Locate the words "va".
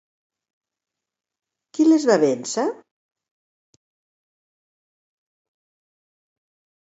2.11-2.15